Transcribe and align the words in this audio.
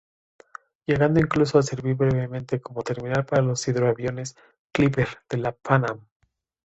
Llegando 0.87 1.19
incluso 1.19 1.59
a 1.59 1.61
servir 1.61 1.93
brevemente 1.93 2.59
como 2.59 2.81
terminal 2.81 3.23
para 3.23 3.43
los 3.43 3.67
hidroaviones 3.67 4.35
"Clipper" 4.73 5.07
de 5.29 5.37
la 5.37 5.51
PanAm. 5.51 6.07